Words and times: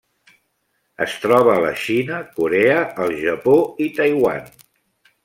Es 1.05 1.17
troba 1.25 1.51
a 1.57 1.61
la 1.65 1.73
Xina, 1.83 2.21
Corea, 2.39 2.79
el 3.05 3.15
Japó 3.25 3.55
i 3.87 3.91
Taiwan. 4.01 4.53